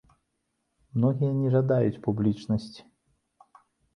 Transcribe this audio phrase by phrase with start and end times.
[0.95, 2.81] Многія не жадаюць публічнасці.